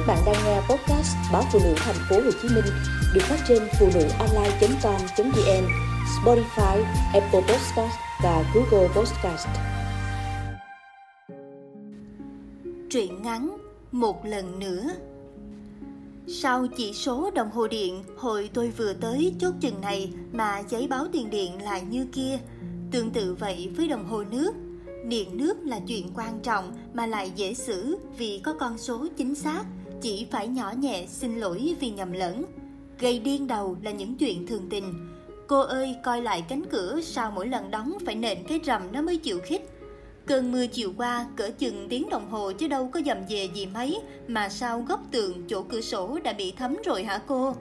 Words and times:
Các 0.00 0.14
bạn 0.14 0.18
đang 0.26 0.44
nghe 0.44 0.60
podcast 0.60 1.16
báo 1.32 1.42
phụ 1.52 1.58
nữ 1.64 1.74
thành 1.76 1.96
phố 2.10 2.16
Hồ 2.16 2.30
Chí 2.42 2.48
Minh 2.48 2.64
được 3.14 3.20
phát 3.22 3.44
trên 3.48 3.62
phụ 3.80 3.86
nữ 3.94 4.00
online.com.vn, 4.18 5.64
Spotify, 6.24 6.84
Apple 7.12 7.40
Podcast 7.40 7.94
và 8.22 8.44
Google 8.54 8.88
Podcast. 8.88 9.48
Truyện 12.90 13.22
ngắn 13.22 13.56
Một 13.92 14.24
lần 14.24 14.58
nữa 14.58 14.90
Sau 16.26 16.66
chỉ 16.76 16.92
số 16.92 17.30
đồng 17.34 17.50
hồ 17.50 17.68
điện 17.68 18.04
hồi 18.16 18.50
tôi 18.54 18.70
vừa 18.70 18.92
tới 18.92 19.34
chốt 19.40 19.54
chừng 19.60 19.80
này 19.80 20.12
mà 20.32 20.62
giấy 20.68 20.86
báo 20.86 21.06
tiền 21.12 21.30
điện 21.30 21.62
lại 21.62 21.82
như 21.90 22.06
kia. 22.12 22.38
Tương 22.90 23.10
tự 23.10 23.34
vậy 23.34 23.70
với 23.76 23.88
đồng 23.88 24.08
hồ 24.08 24.24
nước 24.30 24.52
Điện 25.04 25.36
nước 25.36 25.56
là 25.64 25.80
chuyện 25.88 26.06
quan 26.14 26.40
trọng 26.40 26.72
mà 26.94 27.06
lại 27.06 27.32
dễ 27.36 27.54
xử 27.54 27.98
vì 28.18 28.40
có 28.44 28.54
con 28.54 28.78
số 28.78 29.06
chính 29.16 29.34
xác, 29.34 29.64
chỉ 30.02 30.26
phải 30.30 30.48
nhỏ 30.48 30.72
nhẹ 30.78 31.06
xin 31.08 31.36
lỗi 31.36 31.76
vì 31.80 31.90
nhầm 31.90 32.12
lẫn. 32.12 32.44
Gây 32.98 33.18
điên 33.18 33.46
đầu 33.46 33.76
là 33.82 33.90
những 33.90 34.14
chuyện 34.14 34.46
thường 34.46 34.66
tình. 34.70 34.94
Cô 35.46 35.60
ơi 35.60 35.96
coi 36.04 36.22
lại 36.22 36.44
cánh 36.48 36.62
cửa 36.70 37.00
sao 37.02 37.30
mỗi 37.30 37.48
lần 37.48 37.70
đóng 37.70 37.98
phải 38.06 38.14
nện 38.14 38.38
cái 38.48 38.60
rầm 38.64 38.92
nó 38.92 39.02
mới 39.02 39.16
chịu 39.16 39.40
khích. 39.44 39.70
Cơn 40.26 40.52
mưa 40.52 40.66
chiều 40.66 40.92
qua 40.96 41.26
cỡ 41.36 41.50
chừng 41.58 41.86
tiếng 41.88 42.08
đồng 42.10 42.30
hồ 42.30 42.52
chứ 42.52 42.68
đâu 42.68 42.90
có 42.92 43.00
dầm 43.06 43.18
về 43.28 43.48
gì 43.54 43.66
mấy 43.66 43.98
mà 44.28 44.48
sao 44.48 44.84
góc 44.88 45.00
tường 45.10 45.44
chỗ 45.48 45.62
cửa 45.62 45.80
sổ 45.80 46.18
đã 46.24 46.32
bị 46.32 46.52
thấm 46.52 46.76
rồi 46.84 47.04
hả 47.04 47.20
cô? 47.26 47.54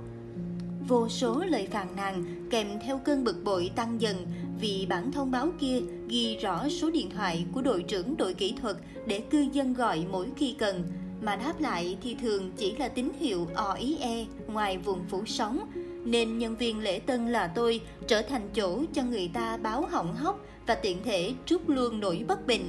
Vô 0.87 1.09
số 1.09 1.43
lời 1.47 1.67
phàn 1.71 1.87
nàn 1.95 2.47
kèm 2.49 2.67
theo 2.85 2.97
cơn 2.97 3.23
bực 3.23 3.43
bội 3.43 3.71
tăng 3.75 4.01
dần 4.01 4.27
vì 4.61 4.85
bản 4.89 5.11
thông 5.11 5.31
báo 5.31 5.49
kia 5.59 5.79
ghi 6.07 6.37
rõ 6.37 6.69
số 6.69 6.89
điện 6.89 7.09
thoại 7.09 7.45
của 7.53 7.61
đội 7.61 7.83
trưởng 7.83 8.17
đội 8.17 8.33
kỹ 8.33 8.53
thuật 8.61 8.77
để 9.05 9.19
cư 9.19 9.45
dân 9.53 9.73
gọi 9.73 10.05
mỗi 10.11 10.27
khi 10.37 10.55
cần, 10.59 10.83
mà 11.21 11.35
đáp 11.35 11.53
lại 11.59 11.97
thì 12.03 12.15
thường 12.15 12.51
chỉ 12.57 12.75
là 12.75 12.87
tín 12.87 13.09
hiệu 13.19 13.47
OIE 13.55 14.25
ngoài 14.47 14.77
vùng 14.77 15.05
phủ 15.09 15.25
sóng, 15.25 15.71
nên 16.05 16.37
nhân 16.37 16.55
viên 16.55 16.79
lễ 16.79 16.99
tân 16.99 17.27
là 17.27 17.47
tôi 17.47 17.81
trở 18.07 18.21
thành 18.21 18.49
chỗ 18.53 18.83
cho 18.93 19.03
người 19.03 19.31
ta 19.33 19.57
báo 19.57 19.85
hỏng 19.91 20.15
hóc 20.15 20.45
và 20.67 20.75
tiện 20.75 21.03
thể 21.03 21.33
trút 21.45 21.61
luôn 21.67 21.99
nỗi 21.99 22.25
bất 22.27 22.47
bình. 22.47 22.65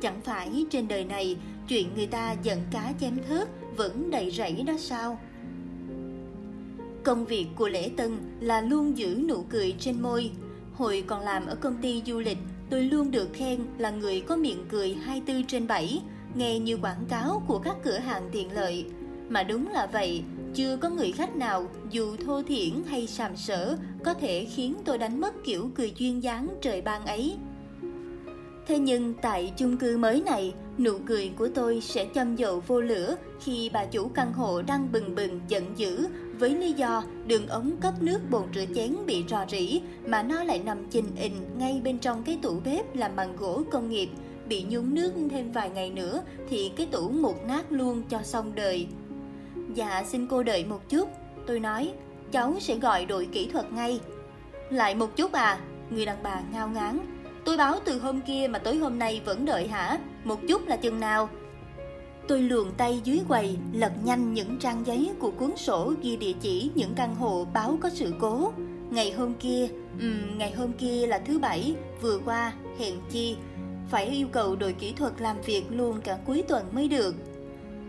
Chẳng 0.00 0.20
phải 0.24 0.66
trên 0.70 0.88
đời 0.88 1.04
này 1.04 1.36
chuyện 1.68 1.88
người 1.96 2.06
ta 2.06 2.36
giận 2.42 2.58
cá 2.70 2.92
chém 3.00 3.18
thớt 3.28 3.48
vẫn 3.76 4.10
đầy 4.10 4.30
rẫy 4.30 4.62
đó 4.66 4.74
sao? 4.78 5.18
Công 7.04 7.24
việc 7.24 7.46
của 7.56 7.68
lễ 7.68 7.90
tân 7.96 8.16
là 8.40 8.60
luôn 8.60 8.98
giữ 8.98 9.24
nụ 9.28 9.44
cười 9.50 9.74
trên 9.78 10.02
môi. 10.02 10.30
Hồi 10.74 11.04
còn 11.06 11.20
làm 11.20 11.46
ở 11.46 11.54
công 11.54 11.76
ty 11.82 12.02
du 12.06 12.18
lịch, 12.18 12.38
tôi 12.70 12.82
luôn 12.82 13.10
được 13.10 13.28
khen 13.32 13.60
là 13.78 13.90
người 13.90 14.20
có 14.20 14.36
miệng 14.36 14.64
cười 14.68 14.94
24 14.94 15.46
trên 15.46 15.66
7, 15.66 16.02
nghe 16.36 16.58
như 16.58 16.76
quảng 16.76 17.04
cáo 17.08 17.42
của 17.48 17.58
các 17.58 17.76
cửa 17.84 17.98
hàng 17.98 18.28
tiện 18.32 18.52
lợi. 18.52 18.86
Mà 19.28 19.42
đúng 19.42 19.68
là 19.68 19.86
vậy, 19.86 20.22
chưa 20.54 20.76
có 20.76 20.88
người 20.88 21.12
khách 21.12 21.36
nào 21.36 21.66
dù 21.90 22.16
thô 22.16 22.42
thiển 22.42 22.82
hay 22.86 23.06
sàm 23.06 23.36
sỡ 23.36 23.76
có 24.04 24.14
thể 24.14 24.44
khiến 24.44 24.74
tôi 24.84 24.98
đánh 24.98 25.20
mất 25.20 25.34
kiểu 25.44 25.70
cười 25.74 25.92
duyên 25.96 26.22
dáng 26.22 26.48
trời 26.60 26.82
ban 26.82 27.06
ấy. 27.06 27.36
Thế 28.66 28.78
nhưng 28.78 29.14
tại 29.14 29.52
chung 29.56 29.76
cư 29.76 29.98
mới 29.98 30.22
này, 30.26 30.54
nụ 30.78 30.98
cười 31.06 31.30
của 31.38 31.48
tôi 31.54 31.80
sẽ 31.80 32.06
châm 32.14 32.36
dầu 32.36 32.62
vô 32.66 32.80
lửa 32.80 33.16
khi 33.40 33.70
bà 33.72 33.84
chủ 33.84 34.08
căn 34.08 34.32
hộ 34.32 34.62
đang 34.62 34.92
bừng 34.92 35.14
bừng 35.14 35.40
giận 35.48 35.64
dữ 35.76 36.06
với 36.38 36.50
lý 36.50 36.72
do 36.72 37.02
đường 37.26 37.46
ống 37.46 37.76
cấp 37.80 38.02
nước 38.02 38.18
bồn 38.30 38.42
rửa 38.54 38.64
chén 38.74 38.96
bị 39.06 39.24
rò 39.28 39.44
rỉ 39.50 39.80
mà 40.06 40.22
nó 40.22 40.44
lại 40.44 40.58
nằm 40.58 40.90
chình 40.90 41.16
ình 41.16 41.32
ngay 41.58 41.80
bên 41.84 41.98
trong 41.98 42.22
cái 42.22 42.38
tủ 42.42 42.60
bếp 42.64 42.96
làm 42.96 43.16
bằng 43.16 43.36
gỗ 43.36 43.62
công 43.70 43.88
nghiệp. 43.90 44.08
Bị 44.48 44.64
nhúng 44.68 44.94
nước 44.94 45.12
thêm 45.30 45.52
vài 45.52 45.70
ngày 45.70 45.90
nữa 45.90 46.22
thì 46.48 46.72
cái 46.76 46.86
tủ 46.86 47.08
mục 47.08 47.44
nát 47.46 47.72
luôn 47.72 48.02
cho 48.08 48.22
xong 48.22 48.54
đời. 48.54 48.86
Dạ 49.74 50.04
xin 50.06 50.26
cô 50.26 50.42
đợi 50.42 50.64
một 50.64 50.88
chút, 50.88 51.08
tôi 51.46 51.60
nói, 51.60 51.92
cháu 52.32 52.54
sẽ 52.60 52.76
gọi 52.76 53.06
đội 53.06 53.28
kỹ 53.32 53.48
thuật 53.52 53.72
ngay. 53.72 54.00
Lại 54.70 54.94
một 54.94 55.16
chút 55.16 55.32
à, 55.32 55.60
người 55.90 56.06
đàn 56.06 56.22
bà 56.22 56.42
ngao 56.52 56.68
ngán, 56.68 56.98
Tôi 57.44 57.56
báo 57.56 57.76
từ 57.84 57.98
hôm 57.98 58.20
kia 58.20 58.48
mà 58.50 58.58
tối 58.58 58.76
hôm 58.76 58.98
nay 58.98 59.22
vẫn 59.24 59.44
đợi 59.44 59.68
hả? 59.68 59.98
Một 60.24 60.40
chút 60.48 60.68
là 60.68 60.76
chừng 60.76 61.00
nào? 61.00 61.28
Tôi 62.28 62.42
luồn 62.42 62.70
tay 62.76 63.00
dưới 63.04 63.20
quầy, 63.28 63.56
lật 63.72 63.92
nhanh 64.04 64.34
những 64.34 64.58
trang 64.58 64.82
giấy 64.86 65.10
của 65.18 65.30
cuốn 65.30 65.56
sổ 65.56 65.94
ghi 66.02 66.16
địa 66.16 66.32
chỉ 66.40 66.70
những 66.74 66.94
căn 66.96 67.14
hộ 67.14 67.46
báo 67.54 67.78
có 67.80 67.90
sự 67.90 68.14
cố. 68.20 68.52
Ngày 68.90 69.12
hôm 69.12 69.34
kia, 69.34 69.68
um, 70.00 70.38
ngày 70.38 70.52
hôm 70.52 70.72
kia 70.72 71.06
là 71.06 71.18
thứ 71.18 71.38
bảy, 71.38 71.74
vừa 72.00 72.18
qua, 72.24 72.52
hẹn 72.78 72.94
chi. 73.10 73.36
Phải 73.90 74.04
yêu 74.06 74.26
cầu 74.32 74.56
đội 74.56 74.72
kỹ 74.72 74.92
thuật 74.92 75.12
làm 75.20 75.40
việc 75.40 75.64
luôn 75.70 76.00
cả 76.00 76.18
cuối 76.26 76.44
tuần 76.48 76.64
mới 76.72 76.88
được. 76.88 77.14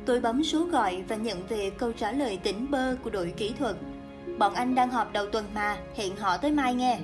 Tôi 0.05 0.21
bấm 0.21 0.43
số 0.43 0.65
gọi 0.65 1.03
và 1.07 1.15
nhận 1.15 1.47
về 1.47 1.69
câu 1.69 1.91
trả 1.91 2.11
lời 2.11 2.39
tỉnh 2.43 2.71
bơ 2.71 2.95
của 3.03 3.09
đội 3.09 3.33
kỹ 3.37 3.53
thuật. 3.59 3.75
Bọn 4.37 4.53
anh 4.53 4.75
đang 4.75 4.89
họp 4.89 5.13
đầu 5.13 5.25
tuần 5.29 5.45
mà, 5.55 5.77
hẹn 5.95 6.15
họ 6.15 6.37
tới 6.37 6.51
mai 6.51 6.75
nghe. 6.75 6.99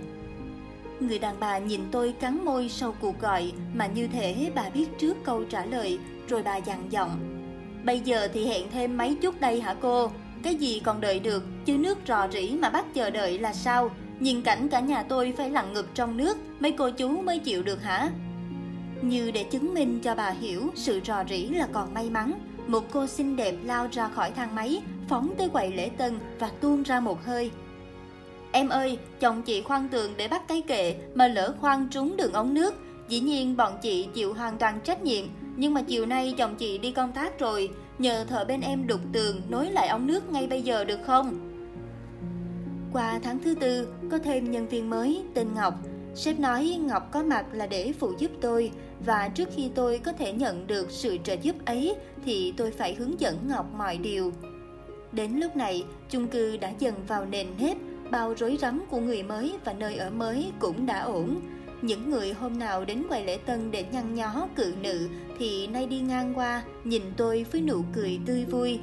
Người 1.00 1.19
đàn 1.19 1.35
bà 1.40 1.57
nhìn 1.57 1.81
tôi 1.91 2.13
cắn 2.19 2.46
môi 2.46 2.69
sau 2.69 2.96
cuộc 3.02 3.22
gọi 3.22 3.52
mà 3.74 3.88
như 3.88 4.07
thể 4.07 4.52
bà 4.56 4.69
biết 4.69 4.85
trước 5.00 5.18
câu 5.23 5.44
trả 5.44 5.66
lời, 5.66 6.00
rồi 6.28 6.44
bà 6.44 6.58
dặn 6.58 6.91
giọng. 6.91 7.19
Bây 7.85 8.00
giờ 8.00 8.28
thì 8.34 8.46
hẹn 8.46 8.72
thêm 8.72 8.97
mấy 8.97 9.16
chút 9.22 9.41
đây 9.41 9.62
hả 9.62 9.75
cô? 9.81 10.12
Cái 10.44 10.56
gì 10.56 10.81
còn 10.85 11.02
đợi 11.02 11.19
được, 11.19 11.44
chứ 11.66 11.78
nước 11.78 11.97
rò 12.08 12.28
rỉ 12.28 12.52
mà 12.52 12.69
bắt 12.69 12.85
chờ 12.94 13.09
đợi 13.09 13.40
là 13.40 13.53
sao? 13.53 13.91
Nhìn 14.19 14.41
cảnh 14.41 14.69
cả 14.69 14.79
nhà 14.79 15.03
tôi 15.03 15.34
phải 15.38 15.50
lặn 15.50 15.73
ngực 15.73 15.88
trong 15.94 16.18
nước, 16.18 16.38
mấy 16.59 16.72
cô 16.72 16.90
chú 16.90 17.09
mới 17.09 17.40
chịu 17.40 17.63
được 17.63 17.84
hả? 17.84 18.09
Như 19.01 19.31
để 19.31 19.44
chứng 19.44 19.73
minh 19.73 20.00
cho 20.00 20.16
bà 20.16 20.29
hiểu 20.29 20.69
sự 20.75 21.00
rò 21.06 21.23
rỉ 21.29 21.47
là 21.47 21.67
còn 21.72 21.94
may 21.94 22.09
mắn, 22.09 22.34
một 22.67 22.84
cô 22.91 23.07
xinh 23.07 23.35
đẹp 23.35 23.56
lao 23.63 23.88
ra 23.91 24.09
khỏi 24.09 24.31
thang 24.31 24.56
máy, 24.56 24.81
phóng 25.09 25.34
tới 25.38 25.50
quầy 25.50 25.73
lễ 25.73 25.89
tân 25.97 26.19
và 26.39 26.51
tuôn 26.62 26.84
ra 26.84 27.00
một 27.00 27.25
hơi. 27.25 27.51
Em 28.51 28.69
ơi, 28.69 28.97
chồng 29.19 29.41
chị 29.41 29.61
khoan 29.61 29.90
tường 29.90 30.13
để 30.17 30.28
bắt 30.28 30.47
cái 30.47 30.61
kệ 30.61 30.95
mà 31.16 31.28
lỡ 31.28 31.56
khoan 31.61 31.88
trúng 31.91 32.17
đường 32.17 32.34
ống 32.34 32.53
nước. 32.53 32.75
Dĩ 33.07 33.19
nhiên 33.19 33.57
bọn 33.57 33.73
chị 33.81 34.07
chịu 34.13 34.34
hoàn 34.34 34.57
toàn 34.57 34.79
trách 34.84 35.03
nhiệm, 35.03 35.25
nhưng 35.56 35.73
mà 35.73 35.81
chiều 35.81 36.06
nay 36.06 36.34
chồng 36.38 36.56
chị 36.56 36.78
đi 36.78 36.91
công 36.91 37.11
tác 37.11 37.40
rồi, 37.40 37.69
nhờ 37.97 38.25
thợ 38.25 38.45
bên 38.45 38.61
em 38.61 38.88
đục 38.88 39.00
tường 39.13 39.41
nối 39.50 39.72
lại 39.72 39.88
ống 39.88 40.07
nước 40.07 40.31
ngay 40.31 40.47
bây 40.47 40.61
giờ 40.61 40.84
được 40.85 41.00
không? 41.06 41.40
Qua 42.94 43.19
tháng 43.23 43.40
thứ 43.40 43.56
tư, 43.56 43.88
có 44.11 44.17
thêm 44.17 44.51
nhân 44.51 44.67
viên 44.67 44.90
mới 44.90 45.23
tên 45.34 45.47
Ngọc. 45.56 45.73
Sếp 46.16 46.39
nói 46.39 46.79
Ngọc 46.81 47.11
có 47.11 47.23
mặt 47.23 47.45
là 47.53 47.67
để 47.67 47.94
phụ 47.99 48.13
giúp 48.17 48.31
tôi 48.41 48.72
và 49.05 49.27
trước 49.27 49.49
khi 49.55 49.72
tôi 49.75 49.97
có 49.97 50.13
thể 50.13 50.33
nhận 50.33 50.67
được 50.67 50.91
sự 50.91 51.17
trợ 51.23 51.35
giúp 51.41 51.55
ấy 51.66 51.95
thì 52.25 52.53
tôi 52.57 52.72
phải 52.72 52.94
hướng 52.94 53.19
dẫn 53.19 53.38
Ngọc 53.47 53.66
mọi 53.77 53.97
điều. 53.97 54.33
Đến 55.11 55.31
lúc 55.31 55.55
này, 55.55 55.85
chung 56.09 56.27
cư 56.27 56.57
đã 56.57 56.72
dần 56.79 56.95
vào 57.07 57.25
nền 57.25 57.47
nếp 57.59 57.77
bao 58.11 58.33
rối 58.38 58.57
rắm 58.61 58.83
của 58.89 58.99
người 58.99 59.23
mới 59.23 59.53
và 59.66 59.73
nơi 59.73 59.95
ở 59.95 60.09
mới 60.09 60.51
cũng 60.59 60.85
đã 60.85 61.01
ổn. 61.01 61.41
Những 61.81 62.09
người 62.09 62.33
hôm 62.33 62.59
nào 62.59 62.85
đến 62.85 63.03
quầy 63.09 63.25
lễ 63.25 63.38
tân 63.38 63.72
để 63.72 63.85
nhăn 63.91 64.16
nhó 64.16 64.47
cự 64.55 64.73
nữ 64.81 65.09
thì 65.39 65.67
nay 65.67 65.85
đi 65.85 65.99
ngang 65.99 66.33
qua 66.35 66.63
nhìn 66.83 67.01
tôi 67.17 67.45
với 67.51 67.61
nụ 67.61 67.83
cười 67.93 68.19
tươi 68.25 68.45
vui. 68.45 68.79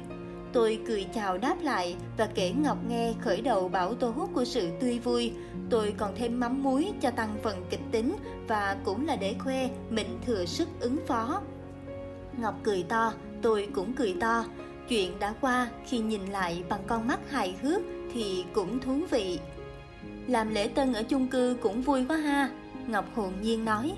Tôi 0.53 0.79
cười 0.87 1.05
chào 1.13 1.37
đáp 1.37 1.55
lại 1.61 1.95
và 2.17 2.29
kể 2.35 2.51
Ngọc 2.51 2.77
nghe 2.87 3.13
khởi 3.21 3.41
đầu 3.41 3.69
bảo 3.69 3.93
tố 3.93 4.29
của 4.33 4.45
sự 4.45 4.69
tươi 4.79 4.99
vui. 4.99 5.31
Tôi 5.69 5.93
còn 5.97 6.15
thêm 6.15 6.39
mắm 6.39 6.63
muối 6.63 6.91
cho 7.01 7.11
tăng 7.11 7.37
phần 7.43 7.65
kịch 7.69 7.79
tính 7.91 8.15
và 8.47 8.77
cũng 8.83 9.07
là 9.07 9.15
để 9.15 9.35
khoe 9.39 9.69
mình 9.89 10.19
thừa 10.25 10.45
sức 10.45 10.69
ứng 10.79 10.97
phó. 11.07 11.41
Ngọc 12.37 12.55
cười 12.63 12.83
to, 12.89 13.13
tôi 13.41 13.67
cũng 13.73 13.93
cười 13.93 14.15
to. 14.19 14.45
Chuyện 14.89 15.19
đã 15.19 15.33
qua 15.41 15.69
khi 15.87 15.99
nhìn 15.99 16.25
lại 16.25 16.63
bằng 16.69 16.81
con 16.87 17.07
mắt 17.07 17.19
hài 17.29 17.55
hước 17.61 17.81
thì 18.13 18.45
cũng 18.53 18.79
thú 18.79 18.99
vị. 19.11 19.39
Làm 20.27 20.53
lễ 20.53 20.67
tân 20.67 20.93
ở 20.93 21.03
chung 21.03 21.27
cư 21.27 21.57
cũng 21.61 21.81
vui 21.81 22.05
quá 22.07 22.17
ha, 22.17 22.49
Ngọc 22.87 23.05
hồn 23.15 23.33
nhiên 23.41 23.65
nói. 23.65 23.91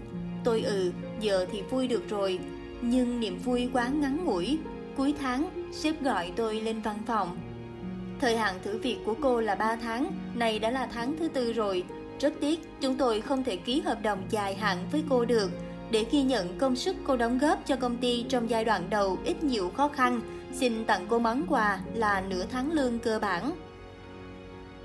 Tôi 0.44 0.62
ừ, 0.62 0.92
giờ 1.20 1.46
thì 1.52 1.62
vui 1.62 1.88
được 1.88 2.10
rồi, 2.10 2.40
nhưng 2.82 3.20
niềm 3.20 3.40
vui 3.40 3.70
quá 3.74 3.88
ngắn 3.88 4.26
ngủi. 4.26 4.60
Cuối 4.98 5.14
tháng, 5.20 5.50
sếp 5.72 6.04
gọi 6.04 6.32
tôi 6.36 6.62
lên 6.62 6.82
văn 6.82 6.98
phòng. 7.08 7.38
Thời 8.20 8.38
hạn 8.38 8.56
thử 8.64 8.78
việc 8.78 8.98
của 9.06 9.16
cô 9.22 9.42
là 9.42 9.56
3 9.56 9.76
tháng, 9.76 10.12
này 10.36 10.60
đã 10.60 10.72
là 10.72 10.88
tháng 10.94 11.18
thứ 11.20 11.28
tư 11.28 11.54
rồi. 11.54 11.84
Rất 12.20 12.34
tiếc, 12.40 12.60
chúng 12.82 12.98
tôi 12.98 13.22
không 13.22 13.44
thể 13.44 13.56
ký 13.56 13.82
hợp 13.82 14.02
đồng 14.04 14.24
dài 14.30 14.56
hạn 14.56 14.78
với 14.92 15.04
cô 15.10 15.26
được. 15.26 15.52
Để 15.92 16.06
ghi 16.12 16.24
nhận 16.24 16.58
công 16.58 16.76
sức 16.76 16.96
cô 17.04 17.18
đóng 17.18 17.38
góp 17.38 17.66
cho 17.66 17.76
công 17.76 17.98
ty 17.98 18.26
trong 18.30 18.50
giai 18.50 18.66
đoạn 18.66 18.90
đầu 18.90 19.18
ít 19.26 19.44
nhiều 19.44 19.70
khó 19.70 19.88
khăn, 19.88 20.22
xin 20.54 20.86
tặng 20.86 21.06
cô 21.10 21.20
món 21.20 21.46
quà 21.50 21.80
là 21.94 22.22
nửa 22.22 22.46
tháng 22.52 22.72
lương 22.72 23.00
cơ 23.00 23.20
bản. 23.20 23.52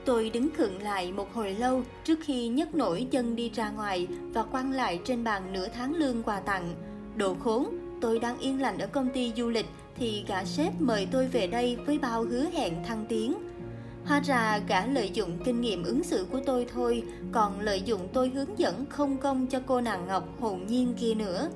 Tôi 0.04 0.30
đứng 0.30 0.48
khựng 0.56 0.82
lại 0.82 1.12
một 1.12 1.34
hồi 1.34 1.54
lâu 1.54 1.82
trước 2.04 2.18
khi 2.22 2.48
nhấc 2.48 2.74
nổi 2.74 3.06
chân 3.10 3.36
đi 3.36 3.50
ra 3.54 3.70
ngoài 3.70 4.06
và 4.34 4.42
quăng 4.42 4.72
lại 4.72 5.00
trên 5.04 5.24
bàn 5.24 5.52
nửa 5.52 5.68
tháng 5.68 5.94
lương 5.94 6.22
quà 6.22 6.40
tặng. 6.40 6.74
Đồ 7.16 7.34
khốn, 7.34 7.66
tôi 8.00 8.18
đang 8.18 8.38
yên 8.38 8.60
lành 8.60 8.78
ở 8.78 8.86
công 8.86 9.08
ty 9.08 9.32
du 9.36 9.48
lịch 9.48 9.66
thì 9.98 10.24
gã 10.28 10.44
sếp 10.44 10.80
mời 10.80 11.08
tôi 11.10 11.26
về 11.26 11.46
đây 11.46 11.76
với 11.86 11.98
bao 11.98 12.22
hứa 12.22 12.44
hẹn 12.52 12.72
thăng 12.84 13.06
tiến. 13.08 13.34
Hóa 14.04 14.20
ra 14.20 14.60
gã 14.68 14.86
lợi 14.86 15.10
dụng 15.14 15.38
kinh 15.44 15.60
nghiệm 15.60 15.84
ứng 15.84 16.02
xử 16.02 16.26
của 16.32 16.40
tôi 16.46 16.66
thôi, 16.72 17.02
còn 17.32 17.60
lợi 17.60 17.82
dụng 17.82 18.08
tôi 18.12 18.28
hướng 18.28 18.58
dẫn 18.58 18.84
không 18.88 19.18
công 19.18 19.46
cho 19.46 19.60
cô 19.66 19.80
nàng 19.80 20.06
Ngọc 20.06 20.40
hồn 20.40 20.66
nhiên 20.66 20.94
kia 21.00 21.14
nữa. 21.14 21.48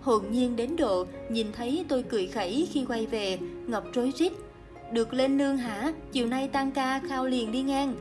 Hồn 0.00 0.22
nhiên 0.30 0.56
đến 0.56 0.76
độ 0.76 1.06
nhìn 1.30 1.52
thấy 1.52 1.84
tôi 1.88 2.02
cười 2.02 2.26
khẩy 2.26 2.68
khi 2.72 2.84
quay 2.88 3.06
về, 3.06 3.38
Ngọc 3.66 3.84
rối 3.92 4.12
rít. 4.16 4.32
Được 4.92 5.14
lên 5.14 5.38
lương 5.38 5.56
hả? 5.56 5.92
Chiều 6.12 6.26
nay 6.26 6.48
tăng 6.48 6.70
ca 6.70 7.00
khao 7.08 7.26
liền 7.26 7.52
đi 7.52 7.62
ngang. 7.62 7.94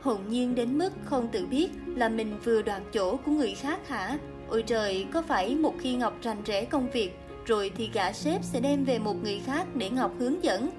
Hồn 0.00 0.20
nhiên 0.28 0.54
đến 0.54 0.78
mức 0.78 0.90
không 1.04 1.28
tự 1.32 1.46
biết 1.46 1.68
là 1.86 2.08
mình 2.08 2.38
vừa 2.44 2.62
đoạt 2.62 2.82
chỗ 2.92 3.16
của 3.16 3.32
người 3.32 3.54
khác 3.54 3.88
hả? 3.88 4.18
Ôi 4.48 4.62
trời, 4.62 5.06
có 5.12 5.22
phải 5.22 5.54
một 5.54 5.74
khi 5.78 5.96
Ngọc 5.96 6.14
rành 6.22 6.42
rẽ 6.44 6.64
công 6.64 6.90
việc, 6.90 7.18
rồi 7.46 7.70
thì 7.76 7.90
gã 7.92 8.12
sếp 8.12 8.44
sẽ 8.44 8.60
đem 8.60 8.84
về 8.84 8.98
một 8.98 9.22
người 9.22 9.40
khác 9.46 9.66
để 9.74 9.90
Ngọc 9.90 10.12
hướng 10.18 10.44
dẫn? 10.44 10.70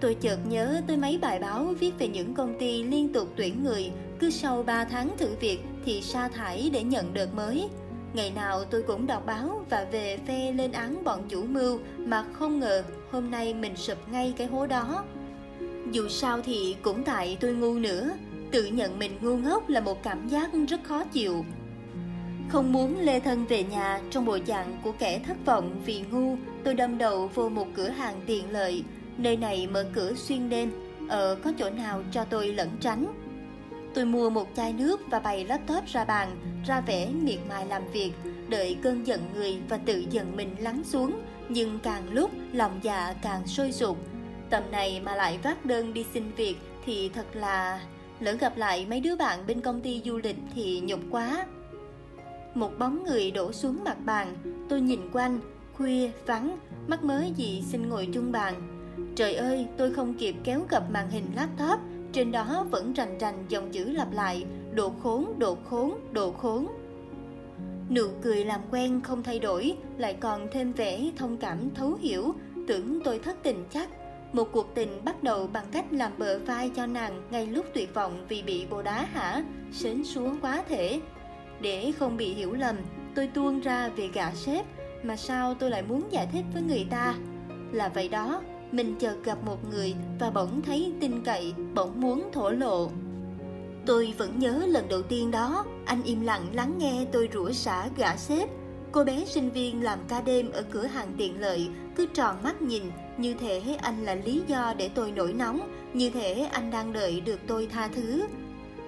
Tôi 0.00 0.14
chợt 0.14 0.38
nhớ 0.48 0.80
tới 0.86 0.96
mấy 0.96 1.18
bài 1.18 1.38
báo 1.38 1.74
viết 1.80 1.92
về 1.98 2.08
những 2.08 2.34
công 2.34 2.58
ty 2.58 2.82
liên 2.82 3.12
tục 3.12 3.28
tuyển 3.36 3.64
người, 3.64 3.90
cứ 4.18 4.30
sau 4.30 4.62
3 4.62 4.84
tháng 4.84 5.16
thử 5.18 5.28
việc 5.40 5.58
thì 5.84 6.02
sa 6.02 6.28
thải 6.28 6.70
để 6.72 6.82
nhận 6.82 7.14
đợt 7.14 7.34
mới. 7.34 7.68
Ngày 8.14 8.30
nào 8.30 8.64
tôi 8.64 8.82
cũng 8.82 9.06
đọc 9.06 9.26
báo 9.26 9.64
và 9.70 9.86
về 9.92 10.18
phe 10.26 10.52
lên 10.52 10.72
án 10.72 11.04
bọn 11.04 11.22
chủ 11.28 11.44
mưu 11.44 11.78
mà 11.98 12.24
không 12.32 12.60
ngờ 12.60 12.82
hôm 13.10 13.30
nay 13.30 13.54
mình 13.54 13.76
sụp 13.76 13.98
ngay 14.12 14.34
cái 14.36 14.46
hố 14.46 14.66
đó. 14.66 15.04
Dù 15.90 16.08
sao 16.08 16.40
thì 16.40 16.76
cũng 16.82 17.04
tại 17.04 17.36
tôi 17.40 17.52
ngu 17.52 17.74
nữa, 17.74 18.10
tự 18.50 18.64
nhận 18.64 18.98
mình 18.98 19.18
ngu 19.20 19.36
ngốc 19.36 19.68
là 19.68 19.80
một 19.80 20.02
cảm 20.02 20.28
giác 20.28 20.50
rất 20.68 20.84
khó 20.84 21.04
chịu. 21.04 21.44
Không 22.48 22.72
muốn 22.72 22.98
lê 23.00 23.20
thân 23.20 23.46
về 23.46 23.64
nhà 23.64 24.00
trong 24.10 24.24
bộ 24.24 24.38
dạng 24.46 24.78
của 24.82 24.92
kẻ 24.98 25.18
thất 25.18 25.36
vọng 25.44 25.80
vì 25.84 26.02
ngu, 26.10 26.36
tôi 26.64 26.74
đâm 26.74 26.98
đầu 26.98 27.30
vô 27.34 27.48
một 27.48 27.66
cửa 27.74 27.88
hàng 27.88 28.20
tiện 28.26 28.50
lợi. 28.50 28.84
Nơi 29.18 29.36
này 29.36 29.66
mở 29.66 29.84
cửa 29.94 30.14
xuyên 30.14 30.48
đêm, 30.48 30.70
ở 31.08 31.36
có 31.44 31.52
chỗ 31.58 31.70
nào 31.70 32.02
cho 32.12 32.24
tôi 32.24 32.48
lẩn 32.48 32.68
tránh. 32.80 33.06
Tôi 33.94 34.04
mua 34.04 34.30
một 34.30 34.48
chai 34.56 34.72
nước 34.72 35.00
và 35.10 35.18
bày 35.18 35.44
laptop 35.44 35.86
ra 35.86 36.04
bàn, 36.04 36.36
ra 36.66 36.80
vẻ 36.80 37.08
miệt 37.22 37.38
mài 37.48 37.66
làm 37.66 37.82
việc, 37.92 38.12
đợi 38.48 38.76
cơn 38.82 39.06
giận 39.06 39.20
người 39.34 39.58
và 39.68 39.76
tự 39.76 40.04
giận 40.10 40.36
mình 40.36 40.56
lắng 40.58 40.82
xuống. 40.84 41.20
Nhưng 41.48 41.78
càng 41.82 42.12
lúc 42.12 42.30
lòng 42.52 42.80
dạ 42.82 43.14
càng 43.22 43.46
sôi 43.46 43.72
sục. 43.72 43.98
Tầm 44.50 44.62
này 44.70 45.00
mà 45.00 45.14
lại 45.14 45.38
vác 45.42 45.64
đơn 45.64 45.94
đi 45.94 46.04
xin 46.14 46.30
việc 46.36 46.56
thì 46.86 47.08
thật 47.08 47.26
là... 47.36 47.80
Lỡ 48.20 48.32
gặp 48.32 48.56
lại 48.56 48.86
mấy 48.90 49.00
đứa 49.00 49.16
bạn 49.16 49.46
bên 49.46 49.60
công 49.60 49.80
ty 49.80 50.02
du 50.04 50.18
lịch 50.22 50.36
thì 50.54 50.82
nhục 50.84 51.00
quá. 51.10 51.46
Một 52.54 52.78
bóng 52.78 53.04
người 53.04 53.30
đổ 53.30 53.52
xuống 53.52 53.84
mặt 53.84 53.96
bàn, 54.04 54.36
tôi 54.68 54.80
nhìn 54.80 55.00
quanh, 55.12 55.40
khuya, 55.76 56.10
vắng, 56.26 56.58
mắc 56.86 57.04
mới 57.04 57.32
gì 57.36 57.62
xin 57.66 57.88
ngồi 57.88 58.08
chung 58.12 58.32
bàn. 58.32 58.54
Trời 59.16 59.34
ơi, 59.34 59.66
tôi 59.76 59.92
không 59.92 60.14
kịp 60.14 60.34
kéo 60.44 60.60
gập 60.68 60.90
màn 60.90 61.10
hình 61.10 61.26
laptop, 61.36 61.80
trên 62.12 62.32
đó 62.32 62.66
vẫn 62.70 62.92
rành 62.92 63.18
rành 63.18 63.44
dòng 63.48 63.70
chữ 63.70 63.84
lặp 63.84 64.12
lại, 64.12 64.44
độ 64.74 64.92
khốn, 65.02 65.34
độ 65.38 65.56
khốn, 65.64 65.94
độ 66.12 66.32
khốn. 66.32 66.66
Nụ 67.90 68.08
cười 68.22 68.44
làm 68.44 68.60
quen 68.70 69.00
không 69.00 69.22
thay 69.22 69.38
đổi, 69.38 69.76
lại 69.98 70.16
còn 70.20 70.48
thêm 70.52 70.72
vẻ 70.72 71.10
thông 71.16 71.36
cảm 71.36 71.70
thấu 71.74 71.94
hiểu, 72.00 72.34
tưởng 72.68 73.00
tôi 73.04 73.18
thất 73.18 73.36
tình 73.42 73.64
chắc. 73.70 73.88
Một 74.32 74.48
cuộc 74.52 74.74
tình 74.74 75.00
bắt 75.04 75.22
đầu 75.22 75.46
bằng 75.52 75.66
cách 75.72 75.84
làm 75.90 76.12
bờ 76.18 76.38
vai 76.38 76.70
cho 76.76 76.86
nàng 76.86 77.22
ngay 77.30 77.46
lúc 77.46 77.66
tuyệt 77.74 77.94
vọng 77.94 78.26
vì 78.28 78.42
bị 78.42 78.66
bồ 78.70 78.82
đá 78.82 79.04
hả, 79.12 79.44
sến 79.72 80.04
xuống 80.04 80.38
quá 80.40 80.64
thể. 80.68 81.00
Để 81.60 81.92
không 81.98 82.16
bị 82.16 82.34
hiểu 82.34 82.52
lầm, 82.52 82.76
tôi 83.14 83.26
tuôn 83.26 83.60
ra 83.60 83.88
về 83.88 84.08
gã 84.14 84.34
sếp, 84.34 84.66
mà 85.02 85.16
sao 85.16 85.54
tôi 85.54 85.70
lại 85.70 85.82
muốn 85.82 86.02
giải 86.10 86.28
thích 86.32 86.44
với 86.54 86.62
người 86.62 86.86
ta? 86.90 87.14
Là 87.72 87.88
vậy 87.88 88.08
đó, 88.08 88.42
mình 88.72 88.94
chợt 88.98 89.16
gặp 89.24 89.38
một 89.44 89.58
người 89.70 89.94
và 90.20 90.30
bỗng 90.30 90.62
thấy 90.62 90.92
tin 91.00 91.24
cậy, 91.24 91.54
bỗng 91.74 92.00
muốn 92.00 92.28
thổ 92.32 92.50
lộ. 92.50 92.90
Tôi 93.86 94.14
vẫn 94.18 94.38
nhớ 94.38 94.62
lần 94.66 94.88
đầu 94.88 95.02
tiên 95.02 95.30
đó, 95.30 95.64
anh 95.86 96.02
im 96.02 96.20
lặng 96.20 96.46
lắng 96.52 96.74
nghe 96.78 97.06
tôi 97.12 97.28
rủa 97.32 97.52
xả 97.52 97.88
gã 97.96 98.16
sếp. 98.16 98.48
Cô 98.92 99.04
bé 99.04 99.24
sinh 99.26 99.50
viên 99.50 99.82
làm 99.82 99.98
ca 100.08 100.20
đêm 100.20 100.52
ở 100.52 100.62
cửa 100.62 100.86
hàng 100.86 101.12
tiện 101.18 101.40
lợi, 101.40 101.68
cứ 101.96 102.06
tròn 102.06 102.36
mắt 102.42 102.62
nhìn, 102.62 102.82
như 103.18 103.34
thể 103.34 103.76
anh 103.82 104.04
là 104.04 104.14
lý 104.14 104.42
do 104.46 104.74
để 104.78 104.88
tôi 104.88 105.12
nổi 105.12 105.32
nóng, 105.32 105.70
như 105.92 106.10
thể 106.10 106.48
anh 106.52 106.70
đang 106.70 106.92
đợi 106.92 107.20
được 107.20 107.40
tôi 107.46 107.66
tha 107.66 107.88
thứ. 107.88 108.26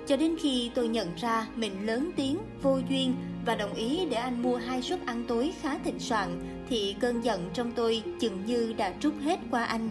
Cho 0.07 0.17
đến 0.17 0.37
khi 0.41 0.71
tôi 0.75 0.89
nhận 0.89 1.09
ra 1.17 1.47
mình 1.57 1.87
lớn 1.87 2.11
tiếng, 2.17 2.39
vô 2.63 2.79
duyên 2.89 3.15
và 3.47 3.55
đồng 3.55 3.75
ý 3.75 4.07
để 4.11 4.17
anh 4.17 4.43
mua 4.43 4.57
hai 4.57 4.83
suất 4.83 5.07
ăn 5.07 5.25
tối 5.29 5.53
khá 5.61 5.79
thịnh 5.79 5.99
soạn, 5.99 6.41
thì 6.69 6.97
cơn 7.01 7.25
giận 7.25 7.51
trong 7.55 7.73
tôi 7.73 8.03
chừng 8.21 8.47
như 8.47 8.73
đã 8.77 8.95
trút 9.01 9.15
hết 9.21 9.41
qua 9.51 9.65
anh. 9.65 9.91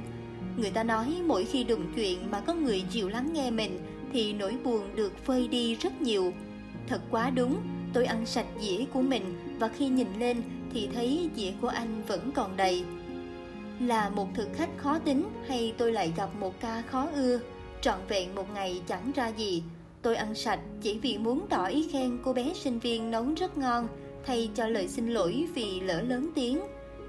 Người 0.57 0.71
ta 0.71 0.83
nói 0.83 1.15
mỗi 1.25 1.45
khi 1.45 1.63
đụng 1.63 1.85
chuyện 1.95 2.31
mà 2.31 2.39
có 2.39 2.53
người 2.53 2.83
chịu 2.89 3.09
lắng 3.09 3.33
nghe 3.33 3.51
mình 3.51 3.79
thì 4.13 4.33
nỗi 4.33 4.55
buồn 4.63 4.95
được 4.95 5.25
phơi 5.25 5.47
đi 5.47 5.75
rất 5.75 6.01
nhiều. 6.01 6.33
Thật 6.87 7.01
quá 7.11 7.29
đúng, 7.29 7.61
tôi 7.93 8.05
ăn 8.05 8.25
sạch 8.25 8.47
dĩa 8.61 8.85
của 8.93 9.01
mình 9.01 9.55
và 9.59 9.67
khi 9.67 9.87
nhìn 9.87 10.07
lên 10.19 10.41
thì 10.73 10.89
thấy 10.95 11.29
dĩa 11.35 11.51
của 11.61 11.67
anh 11.67 12.03
vẫn 12.07 12.31
còn 12.31 12.57
đầy. 12.57 12.83
Là 13.79 14.09
một 14.09 14.27
thực 14.35 14.47
khách 14.55 14.69
khó 14.77 14.99
tính 14.99 15.23
hay 15.47 15.73
tôi 15.77 15.91
lại 15.91 16.13
gặp 16.17 16.29
một 16.39 16.59
ca 16.59 16.83
khó 16.87 17.07
ưa, 17.15 17.39
trọn 17.81 17.99
vẹn 18.07 18.35
một 18.35 18.53
ngày 18.53 18.81
chẳng 18.87 19.11
ra 19.15 19.27
gì. 19.27 19.63
Tôi 20.05 20.15
ăn 20.15 20.35
sạch 20.35 20.59
chỉ 20.81 20.99
vì 20.99 21.17
muốn 21.17 21.45
tỏ 21.49 21.65
ý 21.65 21.87
khen 21.91 22.17
cô 22.23 22.33
bé 22.33 22.51
sinh 22.55 22.79
viên 22.79 23.11
nấu 23.11 23.25
rất 23.37 23.57
ngon, 23.57 23.87
thay 24.25 24.49
cho 24.55 24.67
lời 24.67 24.87
xin 24.87 25.07
lỗi 25.07 25.47
vì 25.55 25.79
lỡ 25.79 26.01
lớn 26.01 26.29
tiếng. 26.35 26.59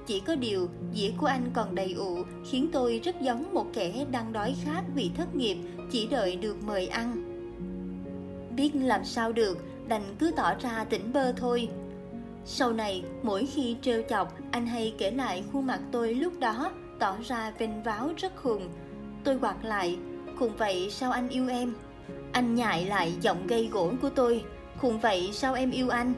Chỉ 0.06 0.20
có 0.20 0.34
điều, 0.34 0.68
dĩa 0.94 1.10
của 1.18 1.26
anh 1.26 1.50
còn 1.54 1.74
đầy 1.74 1.92
ụ, 1.92 2.22
khiến 2.50 2.68
tôi 2.72 3.00
rất 3.04 3.20
giống 3.20 3.54
một 3.54 3.66
kẻ 3.72 4.06
đang 4.10 4.32
đói 4.32 4.54
khát 4.64 4.82
vì 4.94 5.10
thất 5.16 5.34
nghiệp, 5.34 5.56
chỉ 5.90 6.06
đợi 6.06 6.36
được 6.36 6.56
mời 6.62 6.86
ăn. 6.86 7.22
Biết 8.56 8.70
làm 8.74 9.04
sao 9.04 9.32
được, 9.32 9.58
đành 9.88 10.16
cứ 10.18 10.30
tỏ 10.36 10.54
ra 10.60 10.84
tỉnh 10.84 11.12
bơ 11.12 11.32
thôi. 11.32 11.68
Sau 12.44 12.72
này, 12.72 13.02
mỗi 13.22 13.46
khi 13.46 13.76
trêu 13.82 14.02
chọc, 14.08 14.34
anh 14.50 14.66
hay 14.66 14.94
kể 14.98 15.10
lại 15.10 15.44
khuôn 15.52 15.66
mặt 15.66 15.80
tôi 15.92 16.14
lúc 16.14 16.40
đó, 16.40 16.72
tỏ 16.98 17.16
ra 17.26 17.52
vênh 17.58 17.82
váo 17.82 18.10
rất 18.16 18.36
khùng. 18.36 18.68
Tôi 19.24 19.38
quạt 19.38 19.64
lại, 19.64 19.98
khùng 20.38 20.56
vậy 20.56 20.88
sao 20.90 21.12
anh 21.12 21.28
yêu 21.28 21.48
em? 21.48 21.74
Anh 22.36 22.54
nhại 22.54 22.86
lại 22.86 23.14
giọng 23.20 23.46
gây 23.46 23.68
gỗ 23.72 23.92
của 24.02 24.10
tôi, 24.10 24.44
khùng 24.78 25.00
vậy 25.00 25.30
sao 25.32 25.54
em 25.54 25.70
yêu 25.70 25.88
anh? 25.88 26.14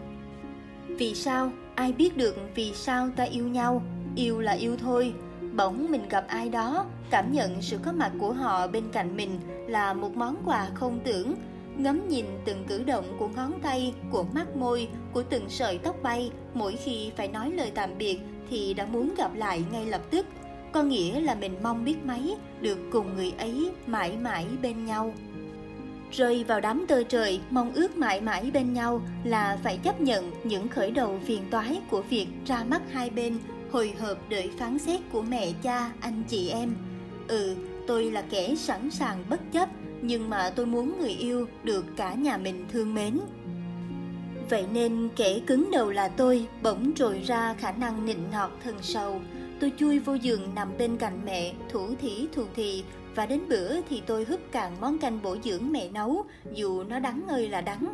Vì 0.87 1.15
sao? 1.15 1.53
Ai 1.75 1.93
biết 1.93 2.17
được 2.17 2.37
vì 2.55 2.73
sao 2.75 3.09
ta 3.17 3.25
yêu 3.25 3.49
nhau? 3.49 3.83
Yêu 4.17 4.41
là 4.41 4.53
yêu 4.53 4.77
thôi. 4.77 5.13
Bỗng 5.57 5.87
mình 5.91 6.09
gặp 6.09 6.25
ai 6.29 6.49
đó, 6.49 6.87
cảm 7.11 7.33
nhận 7.33 7.63
sự 7.63 7.79
có 7.85 7.93
mặt 7.93 8.13
của 8.19 8.33
họ 8.33 8.67
bên 8.67 8.85
cạnh 8.93 9.17
mình 9.17 9.41
là 9.67 9.93
một 9.95 10.17
món 10.17 10.37
quà 10.45 10.69
không 10.75 11.01
tưởng. 11.05 11.35
Ngắm 11.77 12.09
nhìn 12.09 12.25
từng 12.45 12.65
cử 12.69 12.85
động 12.85 13.17
của 13.19 13.29
ngón 13.29 13.53
tay, 13.63 13.95
của 14.11 14.25
mắt 14.35 14.57
môi, 14.57 14.89
của 15.13 15.23
từng 15.23 15.49
sợi 15.49 15.79
tóc 15.79 15.97
bay, 16.03 16.31
mỗi 16.55 16.77
khi 16.77 17.11
phải 17.17 17.29
nói 17.29 17.53
lời 17.53 17.73
tạm 17.75 17.99
biệt 17.99 18.19
thì 18.51 18.75
đã 18.75 18.87
muốn 18.87 19.15
gặp 19.17 19.35
lại 19.35 19.63
ngay 19.73 19.87
lập 19.87 20.03
tức. 20.11 20.27
Có 20.73 20.83
nghĩa 20.83 21.21
là 21.21 21.35
mình 21.35 21.57
mong 21.63 21.85
biết 21.85 21.97
mấy 22.05 22.37
được 22.61 22.79
cùng 22.93 23.17
người 23.17 23.33
ấy 23.39 23.71
mãi 23.87 24.17
mãi 24.17 24.47
bên 24.63 24.85
nhau 24.85 25.13
rơi 26.13 26.45
vào 26.45 26.61
đám 26.61 26.85
tơ 26.89 27.03
trời, 27.03 27.41
mong 27.51 27.73
ước 27.73 27.97
mãi 27.97 28.21
mãi 28.21 28.51
bên 28.55 28.73
nhau 28.73 29.03
là 29.25 29.59
phải 29.63 29.79
chấp 29.83 30.01
nhận 30.01 30.31
những 30.45 30.69
khởi 30.69 30.91
đầu 30.91 31.19
phiền 31.25 31.43
toái 31.51 31.81
của 31.91 32.03
việc 32.03 32.27
ra 32.47 32.65
mắt 32.65 32.83
hai 32.93 33.11
bên, 33.11 33.39
hồi 33.71 33.95
hộp 34.01 34.19
đợi 34.29 34.51
phán 34.59 34.79
xét 34.79 35.01
của 35.13 35.23
mẹ, 35.23 35.53
cha, 35.63 35.93
anh, 36.01 36.23
chị, 36.29 36.49
em. 36.49 36.75
Ừ 37.29 37.57
tôi 37.89 38.11
là 38.11 38.23
kẻ 38.31 38.55
sẵn 38.55 38.91
sàng 38.91 39.25
bất 39.31 39.41
chấp, 39.53 39.69
nhưng 40.03 40.31
mà 40.31 40.51
tôi 40.51 40.67
muốn 40.67 41.01
người 41.01 41.11
yêu 41.11 41.49
được 41.63 41.85
cả 41.97 42.15
nhà 42.15 42.37
mình 42.37 42.67
thương 42.73 42.95
mến. 42.95 43.21
Vậy 44.51 44.65
nên 44.73 45.09
kẻ 45.17 45.41
cứng 45.47 45.71
đầu 45.73 45.91
là 45.91 46.09
tôi, 46.09 46.47
bỗng 46.63 46.93
trồi 46.95 47.23
ra 47.27 47.55
khả 47.55 47.73
năng 47.73 48.07
nịnh 48.07 48.31
nọt 48.33 48.51
thân 48.65 48.75
sầu 48.83 49.21
tôi 49.61 49.73
chui 49.79 49.99
vô 49.99 50.15
giường 50.15 50.55
nằm 50.55 50.69
bên 50.79 50.97
cạnh 50.97 51.21
mẹ 51.25 51.53
thủ 51.69 51.89
thỉ 52.01 52.29
thù 52.33 52.45
thì 52.55 52.85
và 53.15 53.27
đến 53.27 53.41
bữa 53.49 53.81
thì 53.89 54.03
tôi 54.07 54.25
húp 54.25 54.41
cạn 54.53 54.73
món 54.81 54.99
canh 54.99 55.23
bổ 55.23 55.37
dưỡng 55.45 55.73
mẹ 55.73 55.89
nấu, 55.89 56.25
dù 56.55 56.83
nó 56.83 56.99
đắng 56.99 57.23
ơi 57.29 57.49
là 57.49 57.61
đắng. 57.61 57.87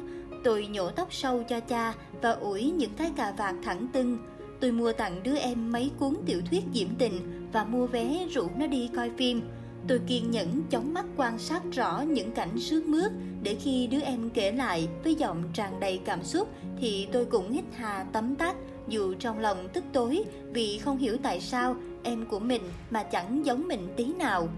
Tôi 0.45 0.67
nhổ 0.67 0.91
tóc 0.91 1.13
sâu 1.13 1.43
cho 1.49 1.61
cha 1.61 1.95
và 2.23 2.31
ủi 2.31 2.71
những 2.71 2.91
cái 2.97 3.13
cà 3.17 3.33
vạt 3.39 3.55
thẳng 3.63 3.87
tưng. 3.93 4.19
Tôi 4.61 4.73
mua 4.73 4.93
tặng 4.93 5.23
đứa 5.23 5.37
em 5.37 5.73
mấy 5.73 5.91
cuốn 5.99 6.15
tiểu 6.27 6.41
thuyết 6.51 6.63
diễm 6.75 6.89
tình 6.99 7.49
và 7.53 7.65
mua 7.65 7.87
vé 7.87 8.27
rủ 8.31 8.49
nó 8.57 8.67
đi 8.67 8.91
coi 8.97 9.11
phim. 9.17 9.41
Tôi 9.89 10.01
kiên 10.07 10.31
nhẫn 10.31 10.63
chóng 10.71 10.95
mắt 10.95 11.05
quan 11.17 11.39
sát 11.39 11.63
rõ 11.73 12.01
những 12.01 12.33
cảnh 12.33 12.61
sướt 12.61 12.85
mướt 12.87 13.13
để 13.43 13.57
khi 13.61 13.87
đứa 13.87 14.01
em 14.01 14.31
kể 14.31 14.53
lại 14.53 14.89
với 15.05 15.15
giọng 15.15 15.43
tràn 15.53 15.81
đầy 15.81 16.01
cảm 16.05 16.23
xúc 16.23 16.49
thì 16.81 17.09
tôi 17.13 17.25
cũng 17.25 17.53
hít 17.53 17.65
hà 17.77 18.07
tấm 18.13 18.37
tắc 18.37 18.57
dù 18.89 19.15
trong 19.15 19.39
lòng 19.39 19.69
tức 19.73 19.85
tối 19.93 20.25
vì 20.53 20.79
không 20.79 20.99
hiểu 20.99 21.17
tại 21.23 21.41
sao 21.41 21.77
em 22.03 22.27
của 22.27 22.39
mình 22.39 22.63
mà 22.91 23.03
chẳng 23.03 23.47
giống 23.47 23.69
mình 23.69 23.89
tí 23.97 24.05
nào. 24.05 24.49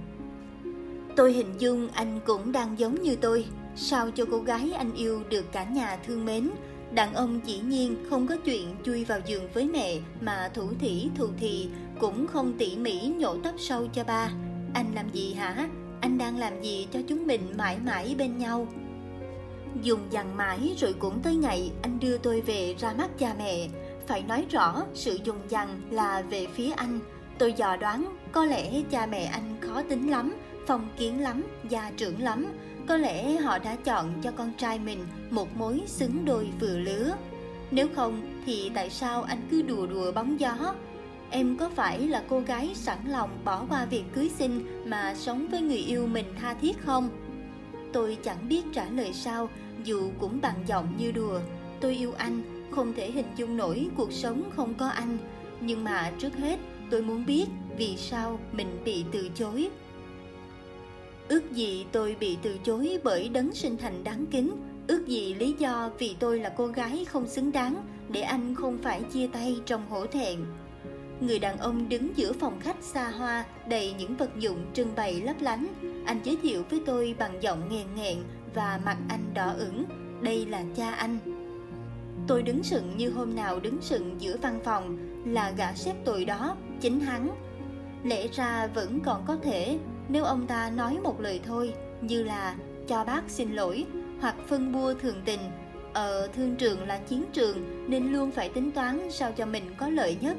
Tôi 1.17 1.33
hình 1.33 1.55
dung 1.59 1.89
anh 1.93 2.21
cũng 2.27 2.53
đang 2.53 2.79
giống 2.79 3.03
như 3.03 3.17
tôi, 3.17 3.45
sao 3.77 4.11
cho 4.11 4.25
cô 4.31 4.39
gái 4.39 4.73
anh 4.73 4.95
yêu 4.95 5.23
được 5.31 5.53
cả 5.53 5.65
nhà 5.65 5.99
thương 6.07 6.25
mến. 6.25 6.51
Đàn 6.95 7.15
ông 7.15 7.41
dĩ 7.45 7.61
nhiên 7.61 7.97
không 8.11 8.27
có 8.27 8.37
chuyện 8.37 8.75
chui 8.85 9.05
vào 9.05 9.21
giường 9.27 9.49
với 9.55 9.65
mẹ 9.65 9.99
mà 10.21 10.51
thủ 10.55 10.69
thỉ 10.81 11.09
thù 11.17 11.27
thì, 11.39 11.69
cũng 11.99 12.27
không 12.27 12.53
tỉ 12.59 12.77
mỉ 12.77 13.01
nhổ 13.01 13.37
tóc 13.45 13.55
sâu 13.59 13.87
cho 13.93 14.05
ba. 14.05 14.31
Anh 14.77 14.95
làm 14.95 15.11
gì 15.13 15.35
hả? 15.35 15.69
Anh 16.01 16.19
đang 16.19 16.39
làm 16.39 16.63
gì 16.63 16.89
cho 16.93 17.01
chúng 17.09 17.27
mình 17.27 17.41
mãi 17.59 17.79
mãi 17.85 18.15
bên 18.19 18.39
nhau? 18.39 18.67
Dùng 19.83 20.01
dằn 20.11 20.37
mãi 20.37 20.75
rồi 20.79 20.95
cũng 20.99 21.21
tới 21.23 21.37
ngày 21.37 21.71
anh 21.83 22.01
đưa 22.01 22.19
tôi 22.19 22.41
về 22.41 22.75
ra 22.79 22.93
mắt 22.93 23.19
cha 23.19 23.35
mẹ. 23.39 23.69
phải 24.07 24.23
nói 24.23 24.47
rõ 24.51 24.85
sự 24.95 25.19
dùng 25.25 25.39
dằng 25.49 25.81
là 25.91 26.23
về 26.31 26.47
phía 26.55 26.71
anh. 26.71 26.99
Tôi 27.39 27.53
dò 27.53 27.77
đoán 27.77 28.17
có 28.33 28.45
lẽ 28.45 28.83
cha 28.91 29.07
mẹ 29.07 29.25
anh 29.25 29.57
khó 29.61 29.83
tính 29.83 30.11
lắm, 30.11 30.37
phong 30.67 30.89
kiến 30.99 31.21
lắm, 31.21 31.43
gia 31.69 31.91
trưởng 31.97 32.23
lắm. 32.23 32.47
Có 32.89 32.97
lẽ 32.97 33.37
họ 33.37 33.59
đã 33.59 33.77
chọn 33.85 34.13
cho 34.23 34.31
con 34.31 34.53
trai 34.59 34.79
mình 34.79 35.07
một 35.31 35.57
mối 35.57 35.83
xứng 35.87 36.25
đôi 36.25 36.49
vừa 36.61 36.79
lứa. 36.79 37.15
Nếu 37.71 37.89
không 37.95 38.43
thì 38.47 38.71
tại 38.75 38.91
sao 38.91 39.23
anh 39.23 39.49
cứ 39.51 39.63
đùa 39.63 39.87
đùa 39.87 40.13
bóng 40.13 40.41
gió? 40.41 40.75
Em 41.31 41.57
có 41.57 41.69
phải 41.69 42.09
là 42.09 42.23
cô 42.29 42.41
gái 42.41 42.71
sẵn 42.75 42.99
lòng 43.09 43.31
bỏ 43.45 43.65
qua 43.69 43.85
việc 43.85 44.05
cưới 44.15 44.31
xin 44.39 44.67
mà 44.85 45.15
sống 45.15 45.49
với 45.51 45.61
người 45.61 45.77
yêu 45.77 46.07
mình 46.07 46.27
tha 46.41 46.55
thiết 46.55 46.79
không? 46.81 47.09
Tôi 47.93 48.19
chẳng 48.23 48.49
biết 48.49 48.63
trả 48.73 48.85
lời 48.85 49.13
sao, 49.13 49.49
dù 49.85 50.11
cũng 50.19 50.41
bằng 50.41 50.65
giọng 50.67 50.95
như 50.99 51.13
đùa. 51.13 51.41
Tôi 51.81 51.95
yêu 51.95 52.13
anh, 52.19 52.69
không 52.71 52.93
thể 52.97 53.11
hình 53.11 53.27
dung 53.37 53.57
nổi 53.57 53.89
cuộc 53.97 54.13
sống 54.13 54.51
không 54.57 54.75
có 54.75 54.89
anh. 54.89 55.19
Nhưng 55.61 55.85
mà 55.85 56.13
trước 56.19 56.37
hết, 56.37 56.59
tôi 56.91 57.03
muốn 57.03 57.27
biết 57.27 57.47
vì 57.79 57.97
sao 57.97 58.41
mình 58.53 58.79
bị 58.85 59.05
từ 59.13 59.31
chối. 59.35 59.69
Ước 61.29 61.53
gì 61.53 61.87
tôi 61.93 62.17
bị 62.21 62.39
từ 62.43 62.59
chối 62.65 62.99
bởi 63.05 63.29
đấng 63.29 63.55
sinh 63.55 63.77
thành 63.77 64.05
đáng 64.05 64.27
kính, 64.31 64.51
ước 64.89 65.07
gì 65.07 65.35
lý 65.35 65.55
do 65.59 65.91
vì 65.99 66.17
tôi 66.19 66.41
là 66.41 66.49
cô 66.57 66.67
gái 66.67 67.05
không 67.05 67.27
xứng 67.27 67.53
đáng 67.53 67.77
để 68.09 68.21
anh 68.21 68.55
không 68.55 68.79
phải 68.79 69.03
chia 69.03 69.27
tay 69.27 69.57
trong 69.67 69.89
hổ 69.89 70.07
thẹn. 70.07 70.39
Người 71.21 71.39
đàn 71.39 71.59
ông 71.59 71.89
đứng 71.89 72.17
giữa 72.17 72.33
phòng 72.33 72.61
khách 72.61 72.83
xa 72.83 73.09
hoa 73.09 73.45
đầy 73.69 73.95
những 73.99 74.17
vật 74.17 74.31
dụng 74.39 74.67
trưng 74.75 74.95
bày 74.97 75.21
lấp 75.21 75.37
lánh. 75.41 75.67
Anh 76.05 76.21
giới 76.25 76.37
thiệu 76.43 76.63
với 76.71 76.83
tôi 76.87 77.15
bằng 77.19 77.43
giọng 77.43 77.69
nghèn 77.69 77.87
nghẹn 77.97 78.19
và 78.55 78.81
mặt 78.85 78.97
anh 79.09 79.25
đỏ 79.35 79.53
ửng. 79.59 79.85
Đây 80.21 80.47
là 80.47 80.63
cha 80.77 80.91
anh. 80.91 81.19
Tôi 82.27 82.43
đứng 82.43 82.63
sững 82.63 82.97
như 82.97 83.11
hôm 83.11 83.35
nào 83.35 83.61
đứng 83.61 83.81
sững 83.81 84.21
giữa 84.21 84.37
văn 84.43 84.61
phòng 84.65 84.99
là 85.27 85.51
gã 85.51 85.75
sếp 85.75 85.97
tôi 86.05 86.25
đó, 86.25 86.57
chính 86.81 87.01
hắn. 87.01 87.31
Lẽ 88.05 88.29
ra 88.29 88.67
vẫn 88.67 89.01
còn 89.01 89.25
có 89.27 89.37
thể 89.37 89.79
nếu 90.09 90.25
ông 90.25 90.47
ta 90.47 90.71
nói 90.71 90.99
một 91.03 91.21
lời 91.21 91.41
thôi 91.47 91.75
như 92.01 92.23
là 92.23 92.57
cho 92.89 93.05
bác 93.05 93.23
xin 93.29 93.53
lỗi 93.53 93.87
hoặc 94.21 94.35
phân 94.47 94.73
bua 94.73 94.95
thường 94.95 95.23
tình. 95.25 95.41
Ở 95.93 96.29
thương 96.37 96.57
trường 96.57 96.87
là 96.87 96.99
chiến 96.99 97.25
trường 97.33 97.87
nên 97.91 98.13
luôn 98.13 98.31
phải 98.31 98.49
tính 98.49 98.73
toán 98.73 99.11
sao 99.11 99.33
cho 99.33 99.47
mình 99.47 99.65
có 99.79 99.89
lợi 99.89 100.17
nhất 100.21 100.37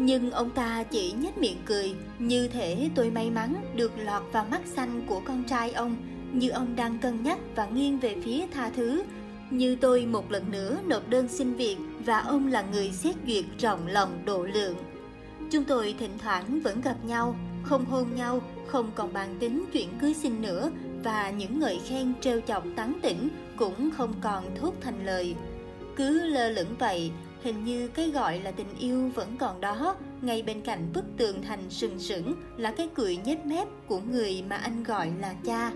nhưng 0.00 0.30
ông 0.30 0.50
ta 0.50 0.82
chỉ 0.90 1.12
nhếch 1.12 1.38
miệng 1.38 1.62
cười 1.66 1.94
Như 2.18 2.48
thể 2.48 2.90
tôi 2.94 3.10
may 3.10 3.30
mắn 3.30 3.54
được 3.76 3.92
lọt 3.98 4.22
vào 4.32 4.46
mắt 4.50 4.60
xanh 4.66 5.02
của 5.06 5.20
con 5.24 5.44
trai 5.44 5.72
ông 5.72 5.96
Như 6.32 6.50
ông 6.50 6.76
đang 6.76 6.98
cân 6.98 7.22
nhắc 7.22 7.38
và 7.56 7.66
nghiêng 7.66 7.98
về 7.98 8.16
phía 8.24 8.46
tha 8.50 8.70
thứ. 8.76 9.02
Như 9.50 9.76
tôi 9.76 10.06
một 10.06 10.30
lần 10.30 10.50
nữa 10.50 10.78
nộp 10.86 11.08
đơn 11.08 11.28
xin 11.28 11.54
việc 11.54 11.76
Và 12.04 12.18
ông 12.18 12.46
là 12.46 12.64
người 12.72 12.90
xét 12.92 13.14
duyệt 13.26 13.44
rộng 13.58 13.86
lòng 13.86 14.22
độ 14.24 14.44
lượng. 14.44 14.76
Chúng 15.50 15.64
tôi 15.64 15.94
thỉnh 15.98 16.18
thoảng 16.18 16.60
vẫn 16.60 16.80
gặp 16.80 16.96
nhau 17.04 17.36
Không 17.62 17.84
hôn 17.84 18.06
nhau, 18.16 18.40
không 18.66 18.90
còn 18.94 19.12
bàn 19.12 19.36
tính 19.40 19.64
chuyện 19.72 19.88
cưới 20.00 20.14
xin 20.14 20.42
nữa 20.42 20.70
Và 21.04 21.30
những 21.30 21.60
người 21.60 21.78
khen 21.88 22.12
trêu 22.20 22.40
chọc 22.40 22.64
tán 22.76 22.98
tỉnh 23.02 23.28
cũng 23.56 23.90
không 23.90 24.14
còn 24.20 24.44
thốt 24.60 24.72
thành 24.80 25.06
lời. 25.06 25.34
Cứ 25.96 26.26
lơ 26.26 26.48
lửng 26.48 26.74
vậy 26.78 27.10
Hình 27.42 27.64
như 27.64 27.88
cái 27.88 28.10
gọi 28.10 28.40
là 28.40 28.50
tình 28.50 28.78
yêu 28.78 29.10
vẫn 29.14 29.36
còn 29.38 29.60
đó, 29.60 29.96
ngay 30.22 30.42
bên 30.42 30.60
cạnh 30.60 30.90
bức 30.94 31.04
tường 31.16 31.42
thành 31.42 31.70
sừng 31.70 31.98
sững 31.98 32.34
là 32.56 32.70
cái 32.70 32.88
cười 32.94 33.16
nhếch 33.16 33.46
mép 33.46 33.68
của 33.86 34.00
người 34.00 34.44
mà 34.48 34.56
anh 34.56 34.82
gọi 34.82 35.12
là 35.20 35.34
cha. 35.44 35.72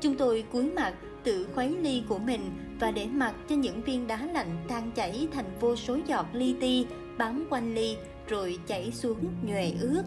Chúng 0.00 0.14
tôi 0.14 0.44
cúi 0.52 0.70
mặt 0.70 0.94
tự 1.24 1.46
khuấy 1.54 1.76
ly 1.82 2.02
của 2.08 2.18
mình 2.18 2.50
và 2.80 2.90
để 2.90 3.06
mặc 3.06 3.34
cho 3.48 3.56
những 3.56 3.82
viên 3.82 4.06
đá 4.06 4.26
lạnh 4.32 4.56
tan 4.68 4.90
chảy 4.94 5.28
thành 5.32 5.50
vô 5.60 5.76
số 5.76 5.98
giọt 6.06 6.26
li 6.32 6.54
ti 6.60 6.86
bám 7.18 7.46
quanh 7.50 7.74
ly 7.74 7.96
rồi 8.28 8.58
chảy 8.66 8.92
xuống 8.92 9.18
nhòe 9.42 9.70
ướt. 9.80 10.02